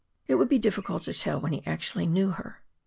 It 0.27 0.33
would 0.33 0.49
be 0.49 0.57
difficult 0.57 1.03
to 1.03 1.13
tell 1.13 1.39
when 1.39 1.53
he 1.53 1.61
actually 1.67 2.07
knew 2.07 2.31
her. 2.31 2.63